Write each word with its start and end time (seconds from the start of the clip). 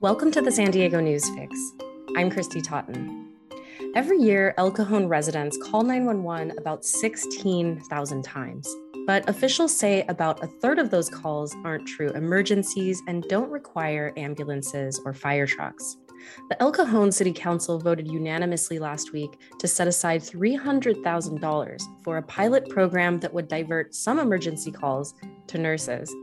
Welcome 0.00 0.30
to 0.32 0.42
the 0.42 0.52
San 0.52 0.72
Diego 0.72 1.00
News 1.00 1.26
Fix. 1.30 1.72
I'm 2.18 2.30
Christy 2.30 2.60
Totten. 2.60 3.30
Every 3.94 4.18
year, 4.18 4.52
El 4.58 4.70
Cajon 4.70 5.08
residents 5.08 5.56
call 5.56 5.84
911 5.84 6.58
about 6.58 6.84
16,000 6.84 8.22
times. 8.22 8.76
But 9.06 9.26
officials 9.26 9.74
say 9.74 10.04
about 10.10 10.44
a 10.44 10.48
third 10.60 10.78
of 10.78 10.90
those 10.90 11.08
calls 11.08 11.56
aren't 11.64 11.88
true 11.88 12.10
emergencies 12.10 13.02
and 13.08 13.22
don't 13.30 13.50
require 13.50 14.12
ambulances 14.18 15.00
or 15.02 15.14
fire 15.14 15.46
trucks. 15.46 15.96
The 16.50 16.60
El 16.62 16.72
Cajon 16.72 17.10
City 17.10 17.32
Council 17.32 17.78
voted 17.78 18.06
unanimously 18.06 18.78
last 18.78 19.14
week 19.14 19.38
to 19.58 19.66
set 19.66 19.88
aside 19.88 20.20
$300,000 20.20 21.80
for 22.04 22.18
a 22.18 22.22
pilot 22.22 22.68
program 22.68 23.18
that 23.20 23.32
would 23.32 23.48
divert 23.48 23.94
some 23.94 24.18
emergency 24.18 24.70
calls 24.70 25.14
to 25.46 25.56
nurses. 25.56 26.14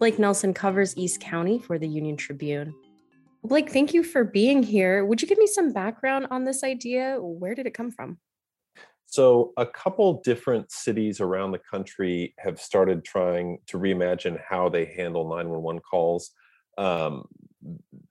Blake 0.00 0.18
Nelson 0.18 0.52
covers 0.52 0.96
East 0.96 1.20
County 1.20 1.60
for 1.60 1.78
the 1.78 1.86
Union 1.86 2.16
Tribune. 2.16 2.74
Blake, 3.44 3.70
thank 3.70 3.92
you 3.92 4.02
for 4.02 4.24
being 4.24 4.62
here. 4.62 5.04
Would 5.04 5.20
you 5.20 5.28
give 5.28 5.36
me 5.36 5.46
some 5.46 5.72
background 5.72 6.28
on 6.30 6.44
this 6.44 6.64
idea? 6.64 7.18
Where 7.20 7.54
did 7.54 7.66
it 7.66 7.74
come 7.74 7.90
from? 7.90 8.18
So, 9.04 9.52
a 9.58 9.66
couple 9.66 10.22
different 10.24 10.72
cities 10.72 11.20
around 11.20 11.52
the 11.52 11.60
country 11.70 12.34
have 12.38 12.58
started 12.58 13.04
trying 13.04 13.58
to 13.66 13.78
reimagine 13.78 14.40
how 14.48 14.70
they 14.70 14.86
handle 14.86 15.28
911 15.28 15.82
calls. 15.82 16.30
Um, 16.78 17.26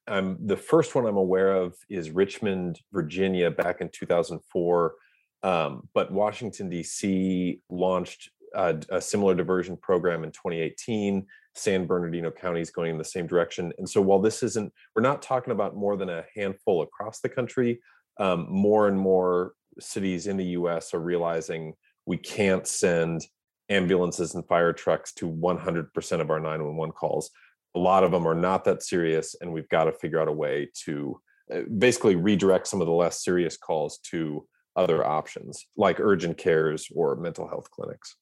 I'm 0.08 0.38
the 0.46 0.56
first 0.56 0.94
one 0.94 1.08
I'm 1.08 1.18
aware 1.18 1.54
of 1.56 1.76
is 1.90 2.12
Richmond, 2.12 2.80
Virginia, 2.94 3.50
back 3.50 3.82
in 3.82 3.90
2004. 3.90 4.94
Um, 5.42 5.90
but 5.94 6.12
Washington 6.12 6.70
D.C. 6.70 7.60
launched 7.70 8.30
a, 8.54 8.78
a, 8.90 9.02
similar 9.02 9.36
diversion 9.36 9.78
program 9.78 10.24
in 10.24 10.32
2018. 10.32 11.26
San 11.56 11.86
Bernardino 11.86 12.32
County 12.32 12.62
is 12.62 12.72
going 12.72 12.92
in 12.92 12.98
the 12.98 13.06
same 13.06 13.28
direction. 13.28 13.72
And 13.78 13.88
so 13.88 14.02
while 14.02 14.20
this 14.20 14.44
isn't, 14.44 14.74
we're 14.96 15.02
not 15.02 15.22
talking 15.22 15.52
about 15.52 15.76
more 15.76 15.96
than 15.98 16.10
a 16.10 16.26
handful 16.36 16.82
across 16.82 17.20
the 17.20 17.30
country. 17.30 17.80
Um, 18.20 18.48
more 18.50 18.88
and 18.88 18.98
more 18.98 19.54
cities 19.80 20.28
in 20.28 20.38
the 20.38 20.46
U.S. 20.46 20.94
are 20.94 21.00
realizing 21.00 21.74
we 22.06 22.18
can't 22.18 22.68
send 22.68 23.26
ambulances 23.70 24.36
and 24.36 24.48
fire 24.48 24.74
trucks 24.74 25.14
to 25.14 25.30
100% 25.30 26.22
of 26.22 26.30
our 26.30 26.40
911 26.40 26.92
calls 26.92 27.32
a 27.76 27.80
lot 27.80 28.04
of 28.04 28.12
them 28.12 28.28
are 28.28 28.36
not 28.36 28.64
that 28.66 28.84
serious 28.84 29.36
and 29.42 29.52
we've 29.52 29.70
got 29.70 29.86
to 29.86 29.92
figure 29.92 30.20
out 30.20 30.28
a 30.28 30.32
way 30.34 30.70
to 30.86 31.20
uh, 31.54 31.62
basically 31.78 32.16
redirect 32.16 32.68
some 32.68 32.82
of 32.82 32.88
the 32.88 32.94
less 32.94 33.24
serious 33.24 33.58
calls 33.58 34.00
to 34.00 34.46
other 34.76 35.06
options 35.06 35.66
like 35.78 36.00
urgent 36.00 36.38
cares 36.38 36.88
or 36.96 37.16
mental 37.16 37.48
health 37.48 37.70
clinics 37.72 38.16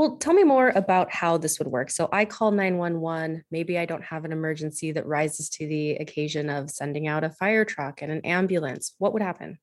well 0.00 0.16
tell 0.16 0.32
me 0.32 0.44
more 0.44 0.70
about 0.70 1.12
how 1.12 1.36
this 1.36 1.58
would 1.58 1.68
work. 1.68 1.90
So 1.90 2.08
i 2.10 2.24
call 2.24 2.50
911 2.52 3.44
maybe 3.50 3.78
i 3.78 3.84
don't 3.84 4.02
have 4.02 4.24
an 4.24 4.32
emergency 4.32 4.92
that 4.92 5.06
rises 5.06 5.50
to 5.50 5.66
the 5.66 5.90
occasion 5.96 6.48
of 6.48 6.70
sending 6.70 7.06
out 7.06 7.22
a 7.22 7.28
fire 7.28 7.66
truck 7.66 8.00
and 8.00 8.10
an 8.10 8.22
ambulance. 8.24 8.94
What 8.96 9.12
would 9.12 9.20
happen? 9.20 9.58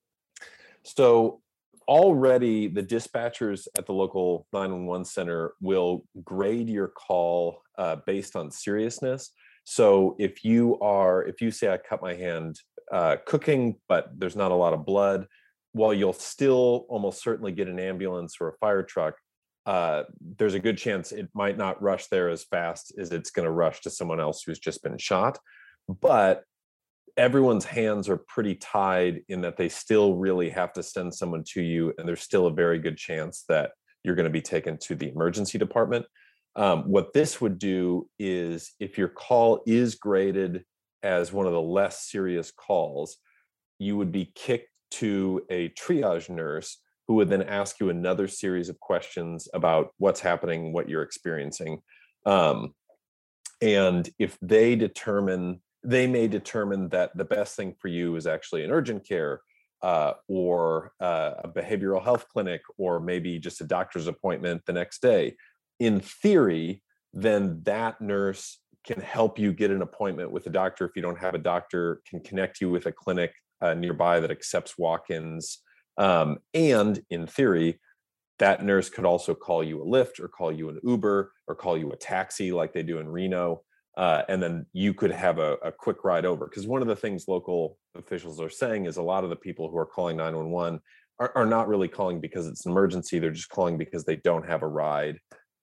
So 0.83 1.41
already 1.87 2.67
the 2.67 2.83
dispatchers 2.83 3.67
at 3.79 3.87
the 3.87 3.93
local 3.93 4.45
911 4.53 5.05
center 5.05 5.53
will 5.59 6.05
grade 6.23 6.69
your 6.69 6.89
call 6.89 7.63
uh, 7.79 7.95
based 8.05 8.35
on 8.35 8.51
seriousness. 8.51 9.31
So 9.63 10.15
if 10.19 10.45
you 10.45 10.77
are 10.81 11.23
if 11.23 11.41
you 11.41 11.49
say 11.49 11.73
i 11.73 11.77
cut 11.77 11.99
my 12.03 12.13
hand 12.13 12.59
uh, 12.91 13.15
cooking 13.25 13.77
but 13.89 14.11
there's 14.19 14.35
not 14.35 14.51
a 14.51 14.61
lot 14.63 14.75
of 14.75 14.85
blood 14.85 15.25
while 15.71 15.95
you'll 15.95 16.13
still 16.13 16.85
almost 16.89 17.23
certainly 17.23 17.51
get 17.51 17.67
an 17.67 17.79
ambulance 17.79 18.35
or 18.39 18.49
a 18.49 18.57
fire 18.59 18.83
truck 18.83 19.15
uh, 19.67 20.03
there's 20.37 20.55
a 20.55 20.59
good 20.59 20.77
chance 20.77 21.11
it 21.11 21.29
might 21.35 21.57
not 21.57 21.81
rush 21.81 22.07
there 22.07 22.29
as 22.29 22.43
fast 22.45 22.93
as 22.97 23.11
it's 23.11 23.29
going 23.29 23.45
to 23.45 23.51
rush 23.51 23.81
to 23.81 23.89
someone 23.89 24.19
else 24.19 24.41
who's 24.43 24.59
just 24.59 24.81
been 24.81 24.97
shot 24.97 25.37
but 26.01 26.43
everyone's 27.17 27.65
hands 27.65 28.07
are 28.07 28.17
pretty 28.17 28.55
tied 28.55 29.21
in 29.27 29.41
that 29.41 29.57
they 29.57 29.69
still 29.69 30.15
really 30.15 30.49
have 30.49 30.71
to 30.73 30.83
send 30.83 31.13
someone 31.13 31.43
to 31.43 31.61
you 31.61 31.93
and 31.97 32.07
there's 32.07 32.21
still 32.21 32.47
a 32.47 32.53
very 32.53 32.79
good 32.79 32.97
chance 32.97 33.43
that 33.49 33.71
you're 34.03 34.15
going 34.15 34.25
to 34.25 34.29
be 34.29 34.41
taken 34.41 34.77
to 34.77 34.95
the 34.95 35.09
emergency 35.09 35.57
department. 35.57 36.05
Um, 36.55 36.83
what 36.83 37.13
this 37.13 37.41
would 37.41 37.59
do 37.59 38.07
is 38.19 38.73
if 38.79 38.97
your 38.97 39.09
call 39.09 39.61
is 39.65 39.95
graded 39.95 40.63
as 41.03 41.33
one 41.33 41.45
of 41.45 41.53
the 41.53 41.61
less 41.61 42.09
serious 42.09 42.51
calls 42.51 43.17
you 43.79 43.95
would 43.97 44.11
be 44.11 44.31
kicked 44.33 44.69
to 44.89 45.43
a 45.49 45.69
triage 45.69 46.29
nurse 46.29 46.79
who 47.07 47.15
would 47.15 47.29
then 47.29 47.43
ask 47.43 47.79
you 47.79 47.89
another 47.89 48.27
series 48.27 48.69
of 48.69 48.79
questions 48.79 49.47
about 49.53 49.91
what's 49.97 50.19
happening 50.19 50.73
what 50.73 50.89
you're 50.89 51.03
experiencing 51.03 51.81
um, 52.25 52.73
and 53.61 54.09
if 54.19 54.37
they 54.41 54.75
determine 54.75 55.61
they 55.83 56.07
may 56.07 56.27
determine 56.27 56.89
that 56.89 57.15
the 57.15 57.25
best 57.25 57.55
thing 57.55 57.73
for 57.79 57.87
you 57.87 58.15
is 58.15 58.27
actually 58.27 58.63
an 58.63 58.71
urgent 58.71 59.07
care 59.07 59.41
uh, 59.83 60.13
or 60.27 60.91
uh, 60.99 61.33
a 61.43 61.47
behavioral 61.47 62.03
health 62.03 62.25
clinic 62.29 62.61
or 62.77 62.99
maybe 62.99 63.39
just 63.39 63.61
a 63.61 63.63
doctor's 63.63 64.07
appointment 64.07 64.61
the 64.65 64.73
next 64.73 65.01
day 65.01 65.35
in 65.79 65.99
theory 65.99 66.81
then 67.13 67.61
that 67.63 68.01
nurse 68.01 68.59
can 68.85 68.99
help 69.01 69.37
you 69.37 69.53
get 69.53 69.71
an 69.71 69.81
appointment 69.81 70.31
with 70.31 70.45
a 70.47 70.49
doctor 70.49 70.85
if 70.85 70.91
you 70.95 71.01
don't 71.01 71.19
have 71.19 71.35
a 71.35 71.39
doctor 71.39 72.01
can 72.07 72.19
connect 72.21 72.59
you 72.59 72.69
with 72.69 72.85
a 72.85 72.91
clinic 72.91 73.33
uh, 73.61 73.73
nearby 73.73 74.19
that 74.19 74.31
accepts 74.31 74.77
walk-ins 74.77 75.59
um, 75.97 76.37
and 76.53 77.01
in 77.09 77.27
theory 77.27 77.79
that 78.39 78.63
nurse 78.63 78.89
could 78.89 79.05
also 79.05 79.33
call 79.33 79.63
you 79.63 79.81
a 79.81 79.85
Lyft 79.85 80.19
or 80.19 80.27
call 80.27 80.51
you 80.51 80.69
an 80.69 80.79
uber 80.83 81.31
or 81.47 81.55
call 81.55 81.75
you 81.75 81.91
a 81.91 81.95
taxi 81.95 82.51
like 82.51 82.71
they 82.71 82.83
do 82.83 82.99
in 82.99 83.07
reno 83.07 83.63
uh, 83.97 84.21
and 84.29 84.41
then 84.41 84.65
you 84.73 84.93
could 84.93 85.11
have 85.11 85.39
a, 85.39 85.53
a 85.63 85.71
quick 85.71 86.03
ride 86.03 86.23
over. 86.23 86.45
Because 86.45 86.67
one 86.67 86.83
of 86.83 86.87
the 86.87 86.95
things 86.95 87.27
local 87.27 87.79
officials 87.95 88.39
are 88.39 88.49
saying 88.49 88.85
is 88.85 88.97
a 88.97 89.01
lot 89.01 89.23
of 89.23 89.31
the 89.31 89.35
people 89.35 89.69
who 89.69 89.77
are 89.77 89.87
calling 89.87 90.15
911 90.17 90.79
are, 91.19 91.31
are 91.35 91.47
not 91.47 91.67
really 91.67 91.87
calling 91.87 92.21
because 92.21 92.45
it's 92.45 92.67
an 92.67 92.71
emergency. 92.71 93.17
They're 93.17 93.31
just 93.31 93.49
calling 93.49 93.75
because 93.75 94.05
they 94.05 94.17
don't 94.17 94.47
have 94.47 94.61
a 94.61 94.67
ride 94.67 95.17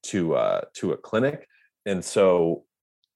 to 0.07 0.35
uh, 0.35 0.63
to 0.75 0.93
a 0.93 0.97
clinic. 0.97 1.47
And 1.87 2.05
so 2.05 2.65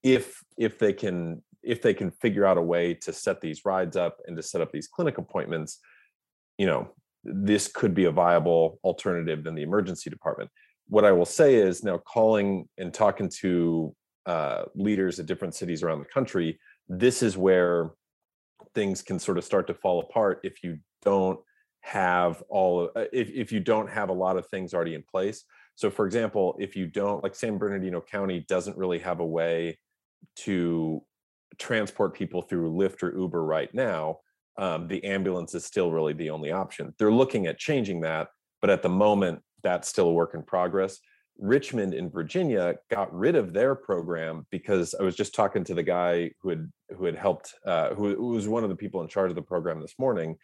if 0.03 0.41
if 0.57 0.79
they 0.79 0.93
can 0.93 1.43
if 1.63 1.81
they 1.81 1.93
can 1.93 2.11
figure 2.11 2.45
out 2.45 2.57
a 2.57 2.61
way 2.61 2.93
to 2.93 3.11
set 3.11 3.41
these 3.41 3.65
rides 3.65 3.97
up 3.97 4.19
and 4.25 4.37
to 4.37 4.41
set 4.41 4.61
up 4.61 4.71
these 4.71 4.87
clinic 4.87 5.17
appointments, 5.17 5.79
you 6.57 6.65
know, 6.65 6.93
this 7.23 7.67
could 7.67 7.93
be 7.93 8.05
a 8.05 8.11
viable 8.11 8.79
alternative 8.83 9.43
than 9.43 9.55
the 9.55 9.63
emergency 9.63 10.09
department. 10.09 10.49
What 10.87 11.05
I 11.05 11.11
will 11.11 11.25
say 11.25 11.55
is 11.55 11.83
now 11.83 11.97
calling 11.97 12.67
and 12.77 12.93
talking 12.93 13.29
to 13.41 13.95
uh, 14.25 14.63
leaders 14.75 15.19
at 15.19 15.25
different 15.25 15.55
cities 15.55 15.83
around 15.83 15.99
the 15.99 16.05
country, 16.05 16.59
this 16.87 17.21
is 17.21 17.37
where 17.37 17.91
things 18.73 19.01
can 19.01 19.19
sort 19.19 19.37
of 19.37 19.43
start 19.43 19.67
to 19.67 19.73
fall 19.73 19.99
apart 19.99 20.39
if 20.43 20.63
you 20.63 20.77
don't 21.03 21.39
have 21.81 22.43
all 22.49 22.89
uh, 22.95 23.05
if, 23.13 23.29
if 23.29 23.51
you 23.51 23.59
don't 23.59 23.89
have 23.89 24.09
a 24.09 24.13
lot 24.13 24.37
of 24.37 24.45
things 24.47 24.73
already 24.73 24.95
in 24.95 25.03
place 25.09 25.45
so 25.75 25.89
for 25.89 26.05
example 26.05 26.55
if 26.59 26.75
you 26.75 26.85
don't 26.85 27.23
like 27.23 27.33
san 27.33 27.57
bernardino 27.57 28.01
county 28.01 28.45
doesn't 28.49 28.77
really 28.77 28.99
have 28.99 29.21
a 29.21 29.25
way 29.25 29.77
to 30.35 31.01
transport 31.57 32.13
people 32.13 32.41
through 32.41 32.71
lyft 32.71 33.01
or 33.01 33.17
uber 33.17 33.43
right 33.43 33.73
now 33.73 34.17
um, 34.59 34.87
the 34.87 35.03
ambulance 35.03 35.55
is 35.55 35.65
still 35.65 35.91
really 35.91 36.13
the 36.13 36.29
only 36.29 36.51
option 36.51 36.93
they're 36.99 37.11
looking 37.11 37.47
at 37.47 37.57
changing 37.57 38.01
that 38.01 38.27
but 38.61 38.69
at 38.69 38.83
the 38.83 38.89
moment 38.89 39.39
that's 39.63 39.89
still 39.89 40.09
a 40.09 40.13
work 40.13 40.33
in 40.33 40.43
progress 40.43 40.99
Richmond 41.39 41.93
in 41.93 42.09
Virginia 42.09 42.75
got 42.89 43.13
rid 43.13 43.35
of 43.35 43.53
their 43.53 43.73
program 43.73 44.45
because 44.51 44.93
I 44.93 45.03
was 45.03 45.15
just 45.15 45.33
talking 45.33 45.63
to 45.65 45.73
the 45.73 45.83
guy 45.83 46.31
who 46.41 46.49
had 46.49 46.71
who 46.97 47.05
had 47.05 47.15
helped 47.15 47.53
uh, 47.65 47.93
who, 47.95 48.15
who 48.15 48.29
was 48.29 48.47
one 48.47 48.63
of 48.63 48.69
the 48.69 48.75
people 48.75 49.01
in 49.01 49.07
charge 49.07 49.29
of 49.29 49.35
the 49.35 49.41
program 49.41 49.81
this 49.81 49.95
morning, 49.97 50.35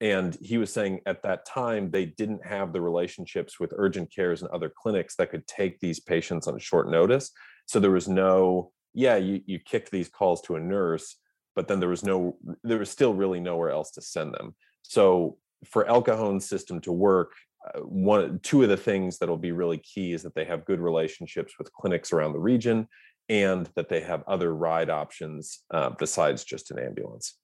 and 0.00 0.36
he 0.40 0.56
was 0.56 0.72
saying 0.72 1.00
at 1.06 1.22
that 1.22 1.46
time 1.46 1.90
they 1.90 2.06
didn't 2.06 2.46
have 2.46 2.72
the 2.72 2.80
relationships 2.80 3.58
with 3.58 3.72
urgent 3.76 4.14
cares 4.14 4.42
and 4.42 4.50
other 4.50 4.72
clinics 4.74 5.16
that 5.16 5.30
could 5.30 5.46
take 5.46 5.80
these 5.80 6.00
patients 6.00 6.46
on 6.46 6.58
short 6.58 6.88
notice. 6.90 7.32
So 7.66 7.80
there 7.80 7.90
was 7.90 8.08
no 8.08 8.70
yeah 8.94 9.16
you 9.16 9.40
you 9.46 9.58
kicked 9.58 9.90
these 9.90 10.08
calls 10.08 10.40
to 10.42 10.56
a 10.56 10.60
nurse, 10.60 11.16
but 11.56 11.66
then 11.66 11.80
there 11.80 11.88
was 11.88 12.04
no 12.04 12.36
there 12.62 12.78
was 12.78 12.90
still 12.90 13.14
really 13.14 13.40
nowhere 13.40 13.70
else 13.70 13.90
to 13.92 14.02
send 14.02 14.32
them. 14.34 14.54
So 14.82 15.38
for 15.64 15.86
El 15.86 16.02
Cajon's 16.02 16.46
system 16.46 16.80
to 16.82 16.92
work, 16.92 17.32
uh, 17.66 17.80
one 17.80 18.38
two 18.40 18.62
of 18.62 18.68
the 18.68 18.76
things 18.76 19.18
that'll 19.18 19.38
be 19.38 19.52
really 19.52 19.78
key 19.78 20.12
is 20.12 20.22
that 20.22 20.34
they 20.34 20.44
have 20.44 20.66
good 20.66 20.80
relationships 20.80 21.54
with 21.58 21.72
clinics 21.72 22.12
around 22.12 22.34
the 22.34 22.38
region 22.38 22.86
and 23.28 23.68
that 23.74 23.88
they 23.88 24.00
have 24.02 24.22
other 24.28 24.54
ride 24.54 24.90
options 24.90 25.64
uh, 25.72 25.90
besides 25.98 26.44
just 26.44 26.70
an 26.70 26.78
ambulance. 26.78 27.38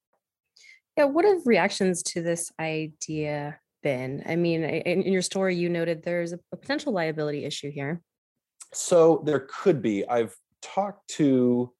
Yeah 0.96 1.04
what 1.04 1.24
have 1.24 1.46
reactions 1.46 2.02
to 2.02 2.22
this 2.22 2.52
idea 2.60 3.58
been? 3.82 4.22
I 4.26 4.36
mean 4.36 4.62
in, 4.62 5.02
in 5.02 5.12
your 5.12 5.22
story 5.22 5.56
you 5.56 5.70
noted 5.70 6.04
there's 6.04 6.34
a, 6.34 6.38
a 6.52 6.56
potential 6.56 6.92
liability 6.92 7.44
issue 7.44 7.72
here. 7.72 8.02
So 8.74 9.22
there 9.26 9.40
could 9.40 9.82
be. 9.82 10.08
I've 10.08 10.34
talked 10.62 11.08
to 11.16 11.72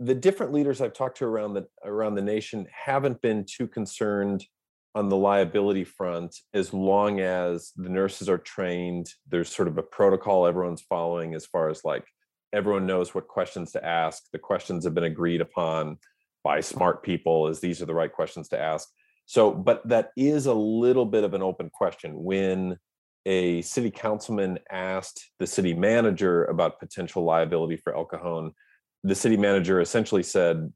the 0.00 0.14
different 0.14 0.52
leaders 0.52 0.80
i've 0.80 0.92
talked 0.92 1.18
to 1.18 1.24
around 1.24 1.54
the 1.54 1.66
around 1.84 2.14
the 2.14 2.22
nation 2.22 2.66
haven't 2.72 3.20
been 3.22 3.44
too 3.44 3.66
concerned 3.66 4.44
on 4.94 5.08
the 5.08 5.16
liability 5.16 5.84
front 5.84 6.34
as 6.54 6.72
long 6.72 7.20
as 7.20 7.72
the 7.76 7.88
nurses 7.88 8.28
are 8.28 8.38
trained 8.38 9.10
there's 9.28 9.54
sort 9.54 9.68
of 9.68 9.78
a 9.78 9.82
protocol 9.82 10.46
everyone's 10.46 10.82
following 10.82 11.34
as 11.34 11.46
far 11.46 11.68
as 11.68 11.84
like 11.84 12.04
everyone 12.52 12.86
knows 12.86 13.14
what 13.14 13.28
questions 13.28 13.72
to 13.72 13.84
ask 13.84 14.24
the 14.32 14.38
questions 14.38 14.84
have 14.84 14.94
been 14.94 15.04
agreed 15.04 15.40
upon 15.40 15.98
by 16.48 16.60
smart 16.60 17.02
people 17.02 17.48
is 17.48 17.60
these 17.60 17.82
are 17.82 17.86
the 17.86 17.94
right 17.94 18.12
questions 18.12 18.48
to 18.48 18.58
ask. 18.58 18.88
So, 19.26 19.52
but 19.52 19.86
that 19.88 20.12
is 20.16 20.46
a 20.46 20.54
little 20.54 21.04
bit 21.04 21.24
of 21.24 21.34
an 21.34 21.42
open 21.42 21.70
question. 21.70 22.12
When 22.24 22.78
a 23.26 23.60
city 23.60 23.90
councilman 23.90 24.58
asked 24.70 25.30
the 25.38 25.46
city 25.46 25.74
manager 25.74 26.46
about 26.46 26.80
potential 26.80 27.24
liability 27.24 27.76
for 27.76 27.94
El 27.94 28.06
Cajon, 28.06 28.52
the 29.08 29.14
city 29.14 29.36
manager 29.36 29.80
essentially 29.80 30.22
said, 30.22 30.72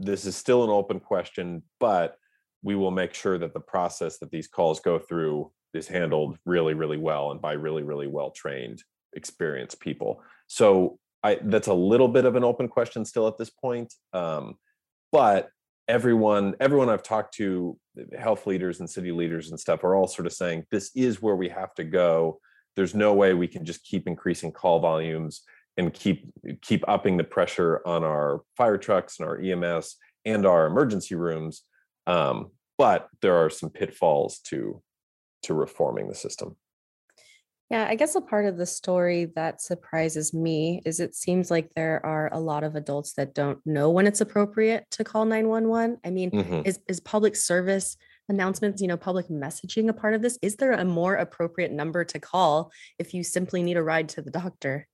This 0.00 0.24
is 0.24 0.36
still 0.36 0.64
an 0.64 0.70
open 0.70 1.00
question, 1.00 1.62
but 1.80 2.16
we 2.62 2.74
will 2.74 2.90
make 2.90 3.14
sure 3.14 3.38
that 3.38 3.52
the 3.52 3.60
process 3.60 4.18
that 4.18 4.30
these 4.30 4.48
calls 4.48 4.80
go 4.80 4.98
through 4.98 5.52
is 5.74 5.86
handled 5.86 6.38
really, 6.46 6.74
really 6.74 6.96
well 6.96 7.30
and 7.30 7.40
by 7.40 7.52
really, 7.52 7.82
really 7.82 8.06
well 8.06 8.30
trained, 8.30 8.82
experienced 9.12 9.80
people. 9.80 10.22
So 10.46 10.98
I, 11.22 11.38
that's 11.42 11.68
a 11.68 11.74
little 11.74 12.08
bit 12.08 12.24
of 12.24 12.36
an 12.36 12.44
open 12.44 12.68
question 12.68 13.04
still 13.04 13.28
at 13.28 13.36
this 13.38 13.50
point. 13.50 13.92
Um, 14.12 14.56
but 15.12 15.50
everyone, 15.88 16.54
everyone 16.60 16.88
I've 16.88 17.02
talked 17.02 17.34
to, 17.34 17.78
health 18.18 18.46
leaders 18.46 18.80
and 18.80 18.88
city 18.88 19.12
leaders 19.12 19.50
and 19.50 19.60
stuff, 19.60 19.84
are 19.84 19.94
all 19.94 20.06
sort 20.06 20.26
of 20.26 20.32
saying 20.32 20.64
this 20.70 20.90
is 20.94 21.20
where 21.20 21.36
we 21.36 21.48
have 21.50 21.74
to 21.74 21.84
go. 21.84 22.40
There's 22.76 22.94
no 22.94 23.14
way 23.14 23.34
we 23.34 23.46
can 23.46 23.64
just 23.64 23.84
keep 23.84 24.06
increasing 24.06 24.52
call 24.52 24.80
volumes 24.80 25.42
and 25.76 25.92
keep 25.92 26.32
keep 26.62 26.84
upping 26.88 27.16
the 27.16 27.24
pressure 27.24 27.80
on 27.84 28.04
our 28.04 28.42
fire 28.56 28.78
trucks 28.78 29.18
and 29.18 29.28
our 29.28 29.38
EMS 29.38 29.96
and 30.24 30.46
our 30.46 30.66
emergency 30.66 31.14
rooms. 31.14 31.62
Um, 32.06 32.50
but 32.78 33.08
there 33.22 33.36
are 33.36 33.50
some 33.50 33.70
pitfalls 33.70 34.38
to 34.50 34.82
to 35.42 35.54
reforming 35.54 36.08
the 36.08 36.14
system. 36.14 36.56
Yeah, 37.70 37.86
I 37.88 37.94
guess 37.94 38.14
a 38.14 38.20
part 38.20 38.44
of 38.44 38.56
the 38.56 38.66
story 38.66 39.32
that 39.36 39.60
surprises 39.62 40.34
me 40.34 40.82
is 40.84 41.00
it 41.00 41.14
seems 41.14 41.50
like 41.50 41.70
there 41.74 42.04
are 42.04 42.28
a 42.32 42.38
lot 42.38 42.62
of 42.62 42.76
adults 42.76 43.14
that 43.14 43.34
don't 43.34 43.58
know 43.64 43.90
when 43.90 44.06
it's 44.06 44.20
appropriate 44.20 44.84
to 44.92 45.04
call 45.04 45.24
911. 45.24 45.98
I 46.04 46.10
mean, 46.10 46.30
mm-hmm. 46.30 46.62
is 46.64 46.78
is 46.88 47.00
public 47.00 47.34
service 47.36 47.96
announcements, 48.28 48.80
you 48.80 48.88
know, 48.88 48.96
public 48.96 49.28
messaging 49.28 49.88
a 49.88 49.92
part 49.92 50.14
of 50.14 50.22
this? 50.22 50.38
Is 50.42 50.56
there 50.56 50.72
a 50.72 50.84
more 50.84 51.14
appropriate 51.14 51.72
number 51.72 52.04
to 52.04 52.18
call 52.18 52.70
if 52.98 53.14
you 53.14 53.22
simply 53.22 53.62
need 53.62 53.76
a 53.76 53.82
ride 53.82 54.08
to 54.10 54.22
the 54.22 54.30
doctor? 54.30 54.86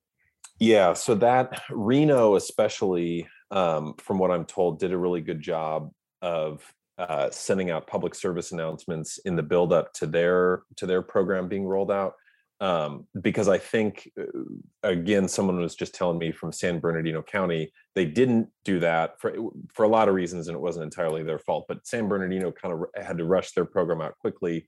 Yeah, 0.61 0.93
so 0.93 1.15
that 1.17 1.63
Reno, 1.71 2.37
especially 2.37 3.27
um, 3.51 3.95
from 3.99 4.19
what 4.19 4.31
I'm 4.31 4.45
told, 4.45 4.79
did 4.79 4.93
a 4.93 4.99
really 4.99 5.23
good 5.23 5.41
job 5.41 5.91
of 6.21 6.63
uh, 6.99 7.31
sending 7.31 7.71
out 7.71 7.87
public 7.87 8.15
service 8.15 8.53
announcements 8.53 9.19
in 9.25 9.37
the 9.37 9.43
build 9.43 9.73
up 9.73 9.95
to 9.95 10.07
their 10.07 10.63
to 10.77 10.87
their 10.87 11.01
program 11.01 11.49
being 11.49 11.65
rolled 11.65 11.91
out. 11.91 12.13
Um, 12.61 13.07
because 13.23 13.49
I 13.49 13.57
think 13.57 14.11
uh, 14.21 14.43
again, 14.83 15.29
someone 15.29 15.59
was 15.59 15.75
just 15.75 15.95
telling 15.95 16.19
me 16.19 16.31
from 16.31 16.53
San 16.53 16.79
Bernardino 16.79 17.23
County 17.23 17.73
they 17.95 18.05
didn't 18.05 18.49
do 18.67 18.81
that 18.81 19.19
for 19.19 19.35
for 19.73 19.85
a 19.85 19.89
lot 19.89 20.11
of 20.11 20.15
reasons, 20.15 20.49
and 20.49 20.55
it 20.55 20.61
wasn't 20.61 20.85
entirely 20.85 21.23
their 21.23 21.39
fault. 21.39 21.65
But 21.69 21.87
San 21.87 22.07
Bernardino 22.07 22.53
kind 22.53 22.75
of 22.75 23.03
had 23.03 23.17
to 23.17 23.25
rush 23.25 23.53
their 23.53 23.65
program 23.65 24.03
out 24.03 24.19
quickly, 24.19 24.67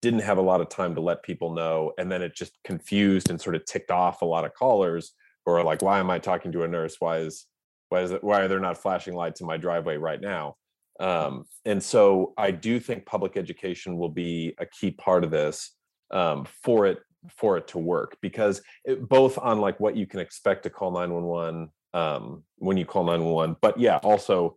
didn't 0.00 0.20
have 0.20 0.38
a 0.38 0.42
lot 0.42 0.62
of 0.62 0.70
time 0.70 0.94
to 0.94 1.02
let 1.02 1.22
people 1.22 1.52
know, 1.52 1.92
and 1.98 2.10
then 2.10 2.22
it 2.22 2.34
just 2.34 2.58
confused 2.64 3.28
and 3.28 3.38
sort 3.38 3.56
of 3.56 3.66
ticked 3.66 3.90
off 3.90 4.22
a 4.22 4.24
lot 4.24 4.46
of 4.46 4.54
callers 4.54 5.12
are 5.52 5.64
like, 5.64 5.82
"Why 5.82 5.98
am 6.00 6.10
I 6.10 6.18
talking 6.18 6.52
to 6.52 6.62
a 6.62 6.68
nurse? 6.68 6.96
Why 6.98 7.18
is 7.18 7.46
why 7.90 8.00
is 8.00 8.10
it, 8.10 8.24
why 8.24 8.40
are 8.40 8.48
there 8.48 8.60
not 8.60 8.78
flashing 8.78 9.14
lights 9.14 9.40
in 9.40 9.46
my 9.46 9.56
driveway 9.56 9.96
right 9.96 10.20
now?" 10.20 10.56
Um, 11.00 11.44
and 11.64 11.82
so 11.82 12.34
I 12.36 12.50
do 12.50 12.78
think 12.78 13.04
public 13.04 13.36
education 13.36 13.96
will 13.98 14.08
be 14.08 14.54
a 14.58 14.66
key 14.66 14.92
part 14.92 15.24
of 15.24 15.30
this 15.30 15.74
um, 16.12 16.46
for 16.62 16.86
it 16.86 16.98
for 17.30 17.56
it 17.56 17.68
to 17.68 17.78
work 17.78 18.16
because 18.20 18.62
it, 18.84 19.08
both 19.08 19.38
on 19.38 19.60
like 19.60 19.80
what 19.80 19.96
you 19.96 20.06
can 20.06 20.20
expect 20.20 20.62
to 20.64 20.70
call 20.70 20.90
911 20.90 21.70
um, 21.94 22.42
when 22.56 22.76
you 22.76 22.84
call 22.84 23.04
911 23.04 23.56
but 23.62 23.78
yeah 23.78 23.96
also 23.98 24.56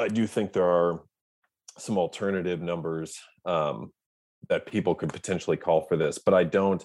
i 0.00 0.08
do 0.08 0.26
think 0.26 0.52
there 0.52 0.64
are 0.64 1.04
some 1.78 1.96
alternative 1.96 2.60
numbers 2.60 3.20
um, 3.44 3.92
that 4.48 4.66
people 4.66 4.94
could 4.94 5.12
potentially 5.12 5.56
call 5.56 5.82
for 5.82 5.96
this 5.96 6.18
but 6.18 6.34
i 6.34 6.44
don't 6.44 6.84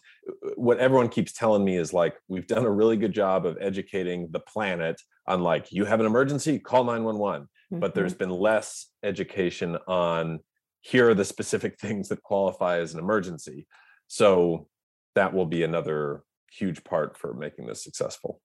what 0.56 0.80
everyone 0.80 1.09
keeps 1.09 1.31
telling 1.31 1.63
me 1.63 1.77
is 1.77 1.94
like 1.94 2.15
we've 2.27 2.48
done 2.48 2.65
a 2.65 2.71
really 2.71 2.98
good 2.98 3.13
job 3.13 3.45
of 3.45 3.57
educating 3.62 4.27
the 4.31 4.39
planet 4.39 5.00
on 5.27 5.42
like 5.42 5.71
you 5.71 5.86
have 5.86 6.00
an 6.00 6.06
emergency 6.06 6.57
call 6.57 6.83
911 6.83 7.42
mm-hmm. 7.42 7.80
but 7.80 7.94
there's 7.94 8.13
been 8.13 8.31
less 8.31 8.88
education 9.03 9.77
on 9.88 10.39
here 10.81 11.09
are 11.09 11.13
the 11.13 11.25
specific 11.25 11.77
things 11.80 12.09
that 12.09 12.24
qualify 12.24 12.80
as 12.80 12.94
an 12.94 13.00
emergency. 13.00 13.68
So 14.07 14.68
that 15.15 15.33
will 15.33 15.45
be 15.45 15.63
another 15.63 16.24
huge 16.51 16.83
part 16.83 17.18
for 17.18 17.33
making 17.33 17.68
this 17.68 17.83
successful. 17.83 18.42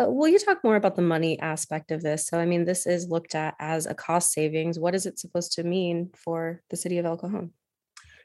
Uh, 0.00 0.10
will 0.10 0.28
you 0.28 0.38
talk 0.38 0.64
more 0.64 0.76
about 0.76 0.96
the 0.96 1.02
money 1.02 1.38
aspect 1.38 1.92
of 1.92 2.02
this? 2.02 2.26
So, 2.26 2.38
I 2.38 2.44
mean, 2.44 2.64
this 2.64 2.86
is 2.86 3.08
looked 3.08 3.36
at 3.36 3.54
as 3.60 3.86
a 3.86 3.94
cost 3.94 4.32
savings. 4.32 4.78
What 4.78 4.96
is 4.96 5.06
it 5.06 5.18
supposed 5.18 5.52
to 5.52 5.62
mean 5.62 6.10
for 6.16 6.60
the 6.70 6.76
city 6.76 6.98
of 6.98 7.06
El 7.06 7.16
Cajon? 7.16 7.52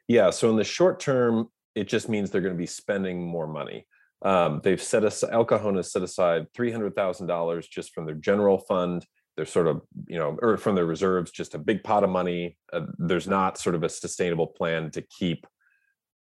Yeah, 0.07 0.29
so 0.29 0.49
in 0.49 0.55
the 0.55 0.63
short 0.63 0.99
term, 0.99 1.49
it 1.73 1.87
just 1.87 2.09
means 2.09 2.29
they're 2.29 2.41
going 2.41 2.53
to 2.53 2.57
be 2.57 2.67
spending 2.67 3.25
more 3.25 3.47
money. 3.47 3.85
Um, 4.21 4.61
they've 4.63 4.81
set 4.81 5.03
us 5.03 5.23
El 5.23 5.45
Cajon 5.45 5.75
has 5.75 5.91
set 5.91 6.01
aside 6.01 6.47
three 6.53 6.71
hundred 6.71 6.95
thousand 6.95 7.27
dollars 7.27 7.67
just 7.67 7.93
from 7.93 8.05
their 8.05 8.15
general 8.15 8.59
fund. 8.59 9.05
They're 9.35 9.45
sort 9.45 9.67
of 9.67 9.81
you 10.07 10.17
know 10.17 10.37
or 10.41 10.57
from 10.57 10.75
their 10.75 10.85
reserves 10.85 11.31
just 11.31 11.53
a 11.53 11.59
big 11.59 11.83
pot 11.83 12.03
of 12.03 12.09
money. 12.09 12.57
Uh, 12.71 12.85
there's 12.97 13.27
not 13.27 13.57
sort 13.57 13.75
of 13.75 13.83
a 13.83 13.89
sustainable 13.89 14.47
plan 14.47 14.89
to 14.91 15.01
keep 15.01 15.45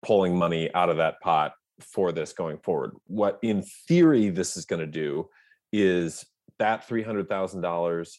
pulling 0.05 0.37
money 0.37 0.73
out 0.75 0.91
of 0.91 0.97
that 0.97 1.21
pot 1.21 1.53
for 1.81 2.13
this 2.13 2.33
going 2.33 2.59
forward. 2.59 2.93
What 3.07 3.39
in 3.43 3.63
theory 3.87 4.31
this 4.31 4.57
is 4.57 4.65
going 4.65 4.81
to 4.81 4.87
do 4.87 5.29
is 5.73 6.25
that 6.59 6.89
$300000 6.89 8.19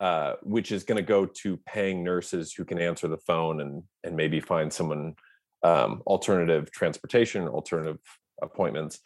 uh, 0.00 0.34
which 0.42 0.72
is 0.72 0.84
going 0.84 0.96
to 0.96 1.02
go 1.02 1.26
to 1.26 1.56
paying 1.66 2.02
nurses 2.02 2.52
who 2.52 2.64
can 2.64 2.78
answer 2.78 3.08
the 3.08 3.18
phone 3.18 3.60
and 3.60 3.82
and 4.04 4.16
maybe 4.16 4.40
find 4.40 4.72
someone 4.72 5.14
um, 5.64 6.02
alternative 6.06 6.70
transportation 6.72 7.46
alternative 7.46 7.98
appointments 8.42 9.00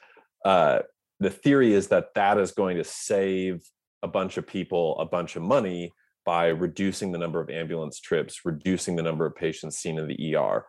uh, 0.45 0.81
the 1.21 1.31
theory 1.31 1.73
is 1.73 1.89
that 1.89 2.15
that 2.15 2.39
is 2.39 2.53
going 2.53 2.77
to 2.77 2.85
save 2.85 3.63
a 4.03 4.09
bunch 4.09 4.37
of 4.37 4.47
people 4.47 4.99
a 4.99 5.05
bunch 5.05 5.37
of 5.37 5.43
money 5.43 5.93
by 6.27 6.49
reducing 6.49 7.13
the 7.13 7.19
number 7.19 7.41
of 7.41 7.49
ambulance 7.49 8.01
trips, 8.01 8.41
reducing 8.45 8.97
the 8.97 9.03
number 9.03 9.25
of 9.25 9.37
patients 9.37 9.79
seen 9.79 9.97
in 9.97 10.09
the 10.09 10.35
ER. 10.35 10.67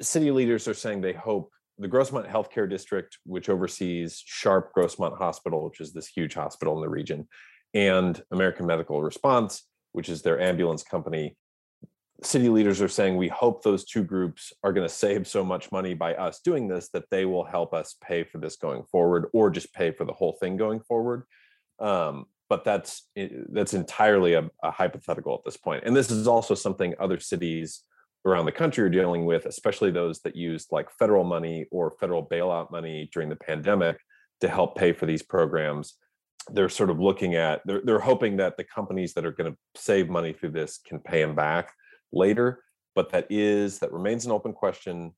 City 0.00 0.30
leaders 0.30 0.68
are 0.68 0.74
saying 0.74 1.00
they 1.00 1.12
hope 1.12 1.50
the 1.78 1.88
Grossmont 1.88 2.30
Healthcare 2.30 2.70
District, 2.70 3.18
which 3.26 3.48
oversees 3.48 4.22
Sharp 4.24 4.70
Grossmont 4.74 5.18
Hospital, 5.18 5.64
which 5.64 5.80
is 5.80 5.92
this 5.92 6.06
huge 6.06 6.34
hospital 6.34 6.76
in 6.76 6.80
the 6.80 6.88
region, 6.88 7.26
and 7.74 8.22
American 8.30 8.66
Medical 8.66 9.02
Response, 9.02 9.64
which 9.92 10.08
is 10.08 10.22
their 10.22 10.40
ambulance 10.40 10.82
company. 10.82 11.36
City 12.22 12.48
leaders 12.48 12.82
are 12.82 12.88
saying 12.88 13.16
we 13.16 13.28
hope 13.28 13.62
those 13.62 13.84
two 13.84 14.04
groups 14.04 14.52
are 14.62 14.72
going 14.72 14.86
to 14.86 14.94
save 14.94 15.26
so 15.26 15.42
much 15.42 15.72
money 15.72 15.94
by 15.94 16.14
us 16.14 16.40
doing 16.40 16.68
this 16.68 16.90
that 16.90 17.08
they 17.10 17.24
will 17.24 17.44
help 17.44 17.72
us 17.72 17.96
pay 18.04 18.24
for 18.24 18.38
this 18.38 18.56
going 18.56 18.82
forward 18.84 19.28
or 19.32 19.50
just 19.50 19.72
pay 19.72 19.90
for 19.90 20.04
the 20.04 20.12
whole 20.12 20.36
thing 20.40 20.56
going 20.56 20.80
forward. 20.80 21.24
Um, 21.78 22.26
but 22.50 22.64
that's 22.64 23.08
that's 23.48 23.72
entirely 23.72 24.34
a, 24.34 24.50
a, 24.62 24.70
hypothetical 24.70 25.34
at 25.34 25.44
this 25.46 25.56
point 25.56 25.84
and 25.86 25.96
this 25.96 26.10
is 26.10 26.26
also 26.26 26.54
something 26.54 26.92
other 26.98 27.18
cities 27.18 27.84
around 28.26 28.44
the 28.44 28.52
country 28.52 28.84
are 28.84 28.90
dealing 28.90 29.24
with 29.24 29.46
especially 29.46 29.90
those 29.90 30.20
that 30.20 30.36
used 30.36 30.68
like 30.70 30.90
federal 30.90 31.24
money 31.24 31.64
or 31.70 31.92
federal 31.92 32.26
bailout 32.26 32.70
money 32.70 33.08
during 33.14 33.30
the 33.30 33.36
pandemic 33.36 33.96
to 34.42 34.48
help 34.48 34.76
pay 34.76 34.92
for 34.92 35.06
these 35.06 35.22
programs 35.22 35.94
they're 36.52 36.68
sort 36.68 36.90
of 36.90 36.98
looking 36.98 37.34
at 37.34 37.60
they're, 37.64 37.82
they're 37.84 38.00
hoping 38.00 38.36
that 38.36 38.56
the 38.56 38.64
companies 38.64 39.12
that 39.14 39.26
are 39.26 39.32
going 39.32 39.50
to 39.50 39.58
save 39.76 40.08
money 40.08 40.32
through 40.32 40.50
this 40.50 40.78
can 40.86 40.98
pay 40.98 41.20
them 41.20 41.34
back 41.34 41.72
later 42.12 42.62
but 42.94 43.10
that 43.10 43.26
is 43.30 43.78
that 43.78 43.92
remains 43.92 44.26
an 44.26 44.32
open 44.32 44.52
question 44.52 45.12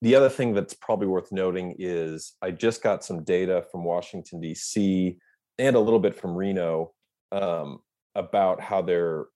the 0.00 0.14
other 0.14 0.28
thing 0.28 0.54
that's 0.54 0.74
probably 0.74 1.06
worth 1.06 1.32
noting 1.32 1.74
is 1.78 2.34
i 2.42 2.50
just 2.50 2.82
got 2.82 3.04
some 3.04 3.24
data 3.24 3.64
from 3.70 3.84
washington 3.84 4.40
d.c 4.40 5.18
and 5.58 5.76
a 5.76 5.80
little 5.80 5.98
bit 5.98 6.14
from 6.14 6.34
Reno 6.34 6.92
um, 7.32 7.80
about 8.14 8.60
how 8.60 8.82
their 8.82 9.26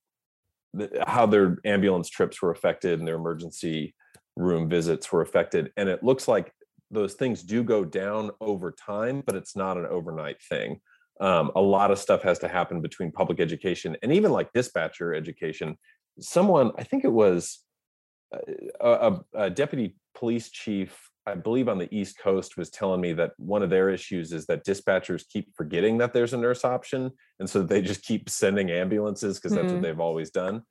how 1.06 1.26
their 1.26 1.58
ambulance 1.66 2.08
trips 2.08 2.40
were 2.40 2.50
affected 2.50 2.98
and 2.98 3.06
their 3.06 3.16
emergency 3.16 3.94
room 4.36 4.70
visits 4.70 5.12
were 5.12 5.20
affected. 5.20 5.70
And 5.76 5.88
it 5.88 6.02
looks 6.02 6.26
like 6.26 6.50
those 6.90 7.12
things 7.14 7.42
do 7.42 7.62
go 7.62 7.84
down 7.84 8.30
over 8.40 8.72
time, 8.72 9.22
but 9.26 9.36
it's 9.36 9.54
not 9.54 9.76
an 9.76 9.84
overnight 9.84 10.40
thing. 10.48 10.80
Um, 11.20 11.52
a 11.54 11.60
lot 11.60 11.90
of 11.90 11.98
stuff 11.98 12.22
has 12.22 12.38
to 12.40 12.48
happen 12.48 12.80
between 12.80 13.12
public 13.12 13.38
education 13.38 13.96
and 14.02 14.12
even 14.12 14.32
like 14.32 14.52
dispatcher 14.52 15.14
education. 15.14 15.76
Someone, 16.20 16.72
I 16.78 16.84
think 16.84 17.04
it 17.04 17.12
was 17.12 17.60
uh, 18.34 18.38
a, 18.80 18.90
a, 18.90 19.20
a 19.44 19.50
deputy 19.50 19.96
police 20.14 20.50
chief 20.50 20.98
I 21.26 21.34
believe 21.34 21.68
on 21.68 21.78
the 21.78 21.92
East 21.94 22.18
Coast 22.18 22.56
was 22.56 22.70
telling 22.70 23.00
me 23.00 23.12
that 23.12 23.32
one 23.36 23.62
of 23.62 23.70
their 23.70 23.90
issues 23.90 24.32
is 24.32 24.46
that 24.46 24.64
dispatchers 24.64 25.28
keep 25.28 25.54
forgetting 25.54 25.98
that 25.98 26.12
there's 26.12 26.32
a 26.32 26.36
nurse 26.38 26.64
option, 26.64 27.12
and 27.38 27.48
so 27.48 27.62
they 27.62 27.80
just 27.80 28.02
keep 28.02 28.28
sending 28.28 28.70
ambulances 28.70 29.38
because 29.38 29.52
that's 29.52 29.66
mm-hmm. 29.66 29.74
what 29.74 29.82
they've 29.82 30.00
always 30.00 30.30
done. 30.30 30.62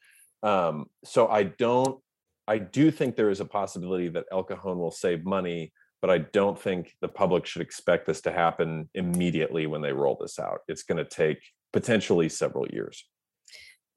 Um, 0.43 0.88
so 1.05 1.27
I 1.27 1.43
don't, 1.43 2.01
I 2.48 2.57
do 2.57 2.91
think 2.91 3.15
there 3.15 3.29
is 3.29 3.39
a 3.39 3.45
possibility 3.45 4.10
that 4.10 4.25
El 4.31 4.43
Cajon 4.43 4.77
will 4.77 4.91
save 4.91 5.24
money, 5.24 5.71
but 6.01 6.10
I 6.10 6.20
don't 6.20 6.60
think 6.60 6.96
the 7.01 7.08
public 7.08 7.46
should 7.46 7.62
expect 7.62 8.08
this 8.08 8.22
to 8.22 8.31
happen 8.31 8.89
immediately 8.93 9.67
when 9.67 9.81
they 9.81 9.93
roll 9.93 10.17
this 10.20 10.39
out. 10.39 10.62
It's 10.67 10.84
going 10.84 10.98
to 10.98 11.10
take 11.10 11.39
potentially 11.72 12.27
several 12.29 12.67
years. 12.67 13.05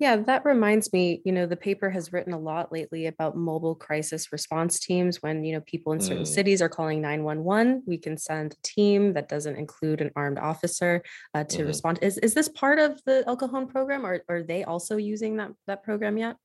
Yeah, 0.01 0.17
that 0.17 0.45
reminds 0.45 0.93
me, 0.93 1.23
you 1.25 1.31
know, 1.31 1.47
the 1.47 1.57
paper 1.57 1.89
has 1.89 2.13
written 2.13 2.33
a 2.33 2.39
lot 2.39 2.73
lately 2.73 3.07
about 3.07 3.37
mobile 3.37 3.77
crisis 3.77 4.33
response 4.33 4.81
teams. 4.81 5.23
When, 5.23 5.45
you 5.45 5.55
know, 5.55 5.61
people 5.61 5.93
in 5.93 6.01
certain 6.01 6.25
Mm, 6.25 6.27
cities 6.27 6.61
are 6.61 6.69
calling 6.69 7.01
911, 7.01 7.85
we 7.87 7.99
can 7.99 8.19
send 8.19 8.55
a 8.55 8.57
team 8.65 9.13
that 9.13 9.29
doesn't 9.29 9.55
include 9.55 10.01
an 10.01 10.11
armed 10.17 10.39
officer 10.39 11.03
uh, 11.33 11.45
to 11.45 11.63
mhm. 11.63 11.67
respond. 11.69 12.01
Is, 12.03 12.19
is 12.19 12.35
this 12.35 12.49
part 12.49 12.81
of 12.81 13.01
the 13.07 13.23
El 13.29 13.37
Cajon 13.37 13.69
program 13.69 14.05
or 14.05 14.21
are 14.29 14.43
they 14.43 14.65
also 14.65 14.97
using 14.97 15.37
that, 15.37 15.53
that 15.69 15.85
program 15.85 16.19
yet? 16.19 16.37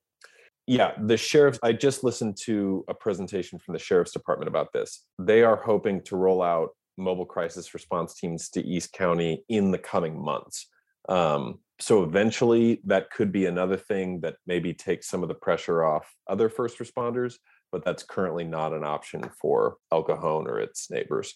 Yeah, 0.70 0.92
the 1.02 1.18
sheriffs, 1.18 1.58
I 1.64 1.74
just 1.74 2.04
listened 2.04 2.38
to 2.44 2.86
a 2.88 2.94
presentation 2.94 3.58
from 3.58 3.74
the 3.74 3.80
sheriff's 3.80 4.12
department 4.12 4.50
about 4.50 4.72
this. 4.72 5.04
They 5.18 5.42
are 5.42 5.56
hoping 5.56 6.04
to 6.04 6.16
roll 6.16 6.44
out 6.44 6.70
mobile 6.96 7.26
crisis 7.26 7.74
response 7.74 8.14
teams 8.14 8.50
to 8.50 8.64
East 8.64 8.94
County 8.94 9.44
in 9.50 9.72
the 9.72 9.80
coming 9.80 10.24
months. 10.24 10.68
Um, 11.08 11.58
so 11.80 12.04
eventually 12.04 12.82
that 12.86 13.10
could 13.10 13.32
be 13.32 13.48
another 13.48 13.78
thing 13.78 14.20
that 14.20 14.36
maybe 14.46 14.72
takes 14.76 15.10
some 15.10 15.24
of 15.24 15.28
the 15.28 15.34
pressure 15.34 15.84
off 15.84 16.08
other 16.30 16.50
first 16.50 16.78
responders, 16.78 17.38
but 17.72 17.84
that's 17.84 18.04
currently 18.04 18.44
not 18.44 18.72
an 18.72 18.84
option 18.84 19.24
for 19.42 19.78
El 19.92 20.04
Cajon 20.04 20.46
or 20.46 20.60
its 20.60 20.92
neighbors. 20.92 21.34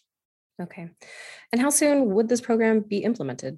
Okay. 0.61 0.91
And 1.51 1.59
how 1.59 1.71
soon 1.71 2.13
would 2.13 2.29
this 2.29 2.39
program 2.39 2.81
be 2.81 2.99
implemented? 2.99 3.57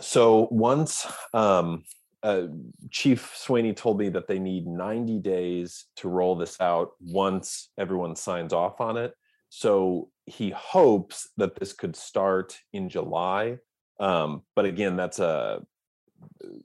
So 0.00 0.48
once 0.50 1.06
um, 1.32 1.84
uh, 2.22 2.46
Chief 2.90 3.32
Sweeney 3.34 3.72
told 3.72 3.98
me 3.98 4.08
that 4.10 4.26
they 4.26 4.38
need 4.38 4.66
90 4.66 5.18
days 5.20 5.86
to 5.96 6.08
roll 6.08 6.36
this 6.36 6.60
out 6.60 6.90
once 7.00 7.70
everyone 7.78 8.16
signs 8.16 8.52
off 8.52 8.80
on 8.80 8.96
it. 8.96 9.14
So 9.48 10.10
he 10.26 10.50
hopes 10.50 11.28
that 11.36 11.58
this 11.58 11.72
could 11.72 11.96
start 11.96 12.58
in 12.72 12.88
July. 12.88 13.58
Um, 13.98 14.42
but 14.54 14.64
again, 14.64 14.96
that's 14.96 15.18
a, 15.18 15.62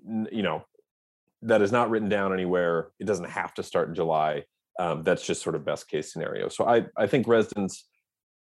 you 0.06 0.44
know, 0.44 0.66
that 1.42 1.62
is 1.62 1.72
not 1.72 1.90
written 1.90 2.10
down 2.10 2.34
anywhere. 2.34 2.90
It 3.00 3.06
doesn't 3.06 3.30
have 3.30 3.54
to 3.56 3.64
start 3.64 3.90
in 3.90 3.96
July. 3.96 4.44
Um, 4.78 5.04
that's 5.04 5.26
just 5.26 5.42
sort 5.42 5.56
of 5.56 5.66
best 5.66 5.88
case 5.88 6.12
scenario. 6.12 6.50
So 6.50 6.66
I, 6.66 6.86
I 6.98 7.08
think 7.08 7.28
residents 7.28 7.88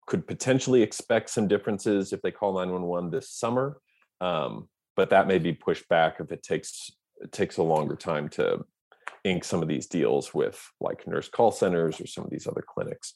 could 0.06 0.26
potentially 0.26 0.82
expect 0.82 1.30
some 1.30 1.48
differences 1.48 2.12
if 2.12 2.22
they 2.22 2.30
call 2.30 2.54
911 2.54 3.10
this 3.10 3.30
summer. 3.30 3.78
Um, 4.20 4.68
but 4.98 5.10
that 5.10 5.28
may 5.28 5.38
be 5.38 5.52
pushed 5.52 5.88
back 5.88 6.16
if 6.18 6.32
it 6.32 6.42
takes 6.42 6.90
it 7.20 7.30
takes 7.30 7.56
a 7.56 7.62
longer 7.62 7.94
time 7.94 8.28
to 8.28 8.64
ink 9.22 9.44
some 9.44 9.62
of 9.62 9.68
these 9.68 9.86
deals 9.86 10.34
with 10.34 10.60
like 10.80 11.06
nurse 11.06 11.28
call 11.28 11.52
centers 11.52 12.00
or 12.00 12.06
some 12.08 12.24
of 12.24 12.30
these 12.30 12.48
other 12.48 12.64
clinics. 12.66 13.14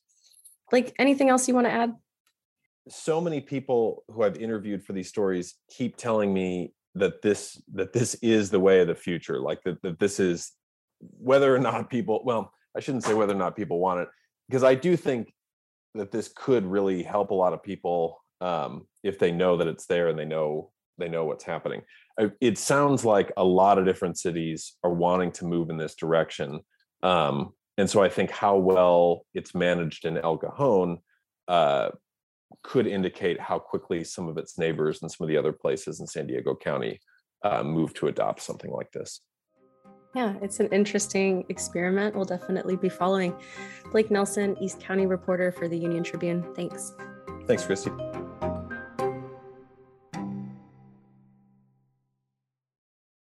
Like 0.70 0.94
anything 1.00 1.28
else 1.28 1.48
you 1.48 1.54
want 1.54 1.66
to 1.66 1.72
add? 1.72 1.92
So 2.88 3.20
many 3.20 3.40
people 3.40 4.04
who 4.08 4.22
I've 4.22 4.36
interviewed 4.36 4.84
for 4.84 4.92
these 4.92 5.08
stories 5.08 5.56
keep 5.76 5.96
telling 5.96 6.32
me 6.32 6.72
that 6.94 7.20
this 7.20 7.60
that 7.74 7.92
this 7.92 8.14
is 8.22 8.50
the 8.50 8.60
way 8.60 8.80
of 8.80 8.86
the 8.86 8.94
future, 8.94 9.40
like 9.40 9.60
that, 9.64 9.82
that 9.82 9.98
this 9.98 10.20
is 10.20 10.52
whether 11.00 11.52
or 11.52 11.58
not 11.58 11.90
people 11.90 12.22
well, 12.24 12.52
I 12.76 12.80
shouldn't 12.80 13.02
say 13.02 13.14
whether 13.14 13.34
or 13.34 13.38
not 13.38 13.56
people 13.56 13.80
want 13.80 14.00
it, 14.02 14.08
because 14.48 14.62
I 14.62 14.76
do 14.76 14.96
think 14.96 15.34
that 15.96 16.12
this 16.12 16.30
could 16.34 16.64
really 16.64 17.02
help 17.02 17.32
a 17.32 17.40
lot 17.42 17.52
of 17.52 17.60
people 17.60 18.22
um, 18.40 18.86
if 19.02 19.18
they 19.18 19.32
know 19.32 19.56
that 19.56 19.66
it's 19.66 19.86
there 19.86 20.08
and 20.08 20.18
they 20.18 20.24
know 20.24 20.71
they 20.98 21.08
know 21.08 21.24
what's 21.24 21.44
happening. 21.44 21.82
It 22.40 22.58
sounds 22.58 23.04
like 23.04 23.32
a 23.36 23.44
lot 23.44 23.78
of 23.78 23.86
different 23.86 24.18
cities 24.18 24.74
are 24.84 24.92
wanting 24.92 25.32
to 25.32 25.46
move 25.46 25.70
in 25.70 25.76
this 25.76 25.94
direction, 25.94 26.60
um, 27.02 27.52
and 27.78 27.88
so 27.88 28.02
I 28.02 28.08
think 28.08 28.30
how 28.30 28.56
well 28.56 29.24
it's 29.34 29.54
managed 29.54 30.04
in 30.04 30.18
El 30.18 30.36
Cajon 30.36 30.98
uh, 31.48 31.90
could 32.62 32.86
indicate 32.86 33.40
how 33.40 33.58
quickly 33.58 34.04
some 34.04 34.28
of 34.28 34.36
its 34.36 34.58
neighbors 34.58 35.00
and 35.02 35.10
some 35.10 35.24
of 35.24 35.28
the 35.28 35.36
other 35.36 35.52
places 35.52 36.00
in 36.00 36.06
San 36.06 36.26
Diego 36.26 36.54
County 36.54 37.00
uh, 37.42 37.62
move 37.62 37.94
to 37.94 38.08
adopt 38.08 38.42
something 38.42 38.70
like 38.70 38.92
this. 38.92 39.20
Yeah, 40.14 40.34
it's 40.42 40.60
an 40.60 40.68
interesting 40.68 41.44
experiment. 41.48 42.14
We'll 42.14 42.26
definitely 42.26 42.76
be 42.76 42.90
following. 42.90 43.34
Blake 43.90 44.10
Nelson, 44.10 44.56
East 44.60 44.80
County 44.80 45.06
reporter 45.06 45.50
for 45.50 45.68
the 45.68 45.78
Union 45.78 46.04
Tribune. 46.04 46.44
Thanks. 46.54 46.92
Thanks, 47.46 47.64
Christy. 47.64 47.90